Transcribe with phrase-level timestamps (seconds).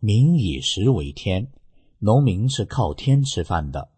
[0.00, 1.48] 民以食为天”，
[1.98, 3.88] 农民是靠天吃饭的，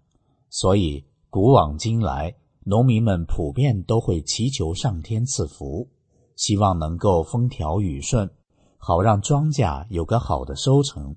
[0.49, 2.35] 所以古往今来，
[2.65, 5.89] 农民们普遍都会祈求上天赐福，
[6.37, 8.31] 希望能够风调雨顺，
[8.79, 11.17] 好让庄稼有个好的收成。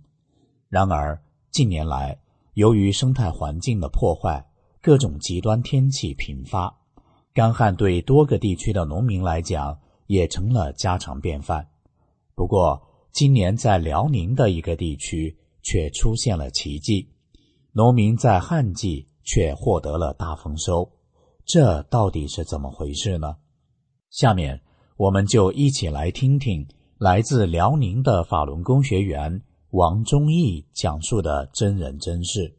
[0.67, 1.21] 然而
[1.51, 2.19] 近年来，
[2.55, 4.45] 由于生态环境的破坏，
[4.81, 6.75] 各种极端天气频发，
[7.33, 11.67] 干旱对多个地区的农民来讲也成了家常便饭。
[12.33, 17.09] 不过，今年在辽宁的一个地区却出现了奇迹，
[17.73, 20.89] 农民在旱季却获得了大丰收，
[21.45, 23.35] 这到底是怎么回事呢？
[24.09, 24.61] 下面
[24.97, 26.67] 我们就一起来听听
[26.97, 32.57] 来自辽宁的法轮功学员王忠义讲述的真人真事。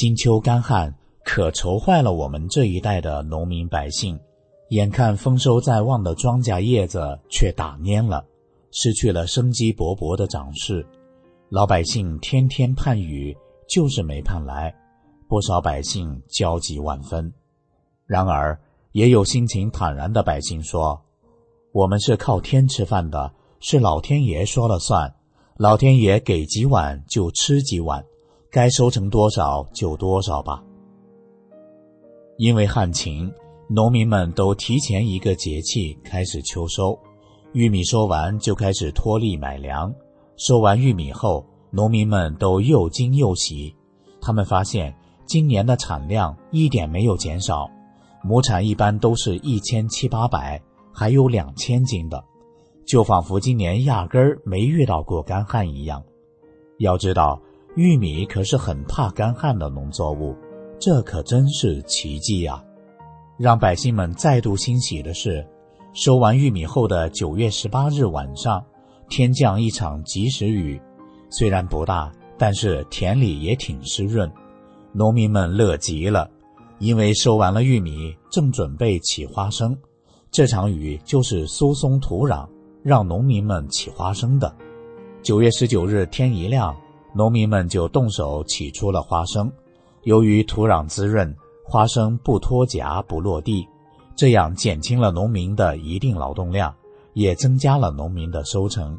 [0.00, 4.18] 金秋干旱，可愁坏了我们这一代的农民百姓。
[4.70, 8.24] 眼看丰收在望的庄稼叶子却打蔫了，
[8.70, 10.86] 失去了生机勃勃的长势。
[11.50, 13.36] 老百姓天天盼雨，
[13.68, 14.74] 就是没盼来，
[15.28, 17.30] 不少百姓焦急万分。
[18.06, 18.58] 然而，
[18.92, 20.98] 也有心情坦然的百姓说
[21.72, 25.14] ：“我们是靠天吃饭的，是老天爷说了算，
[25.58, 28.02] 老天爷给几碗就吃几碗。”
[28.52, 30.60] 该收成多少就多少吧。
[32.36, 33.32] 因为旱情，
[33.68, 36.98] 农民们都提前一个节气开始秋收，
[37.52, 39.94] 玉米收完就开始脱粒买粮。
[40.36, 43.72] 收完玉米后，农民们都又惊又喜，
[44.20, 44.92] 他们发现
[45.26, 47.70] 今年的产量一点没有减少，
[48.24, 50.60] 亩产一般都是一千七八百，
[50.92, 52.20] 还有两千斤的，
[52.84, 56.02] 就仿佛今年压根儿没遇到过干旱一样。
[56.78, 57.40] 要知道。
[57.76, 60.36] 玉米可是很怕干旱的农作物，
[60.80, 62.62] 这可真是奇迹呀！
[63.38, 65.46] 让百姓们再度欣喜的是，
[65.92, 68.60] 收完玉米后的九月十八日晚上，
[69.08, 70.80] 天降一场及时雨，
[71.30, 74.28] 虽然不大，但是田里也挺湿润，
[74.92, 76.28] 农民们乐极了，
[76.80, 79.78] 因为收完了玉米，正准备起花生，
[80.32, 82.48] 这场雨就是疏松土壤，
[82.82, 84.52] 让农民们起花生的。
[85.22, 86.76] 九月十九日天一亮。
[87.12, 89.50] 农民们就动手起出了花生，
[90.04, 91.34] 由于土壤滋润，
[91.64, 93.66] 花生不脱荚不落地，
[94.14, 96.74] 这样减轻了农民的一定劳动量，
[97.14, 98.96] 也增加了农民的收成。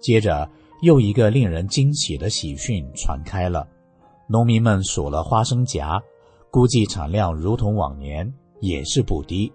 [0.00, 0.50] 接着，
[0.82, 3.66] 又一个令人惊喜的喜讯传开了：
[4.28, 6.02] 农民们数了花生荚，
[6.50, 9.52] 估计产量如同往年，也是不低，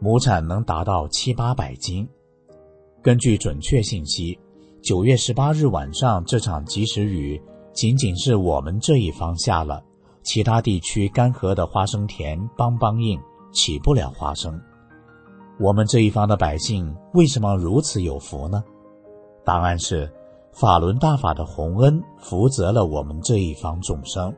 [0.00, 2.08] 亩产能达到七八百斤。
[3.02, 4.38] 根据准确信息。
[4.86, 7.42] 九月十八日晚上，这场及时雨
[7.72, 9.82] 仅仅是我们这一方下了，
[10.22, 13.20] 其他地区干涸的花生田邦邦硬，
[13.50, 14.56] 起不了花生。
[15.58, 18.62] 我们这一方的百姓为什么如此有福呢？
[19.44, 20.08] 答案是，
[20.52, 24.32] 法轮大法的洪恩福泽了我们这一方众生。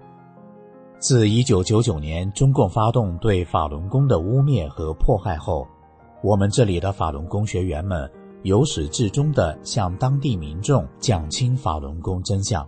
[0.98, 5.68] 自一九九九年中共发动对法轮功的污蔑和迫害后，
[6.22, 8.10] 我们这里的法轮功学员们。
[8.42, 12.66] 由始至终地向当地民众讲清法轮功真相，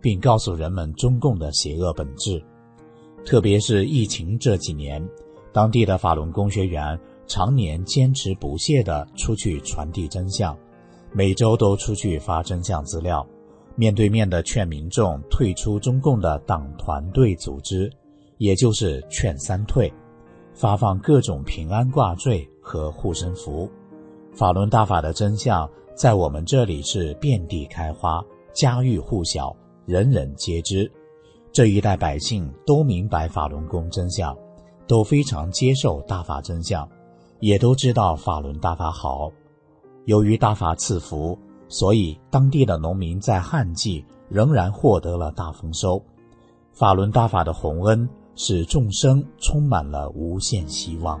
[0.00, 2.42] 并告诉人们中共的邪恶本质。
[3.24, 5.06] 特别是疫情这几年，
[5.52, 10.56] 当地的法轮功学员常年坚持不懈地出去传递真相，
[11.12, 13.26] 每周都出去发真相资料，
[13.76, 17.92] 面对面地劝民众退出中共的党团队组织，
[18.38, 19.92] 也就是劝三退，
[20.54, 23.70] 发放各种平安挂坠和护身符。
[24.32, 28.24] 法轮大法的真相在我们这里是遍地开花，
[28.54, 29.54] 家喻户晓，
[29.84, 30.90] 人人皆知。
[31.52, 34.36] 这一代百姓都明白法轮功真相，
[34.86, 36.88] 都非常接受大法真相，
[37.40, 39.30] 也都知道法轮大法好。
[40.06, 41.36] 由于大法赐福，
[41.68, 46.02] 所以当地的农民在旱季仍然获得了大丰收。
[46.72, 51.20] 法轮大法的洪恩使众生充满了无限希望。